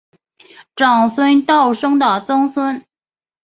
[0.75, 2.83] 长孙道生的曾孙。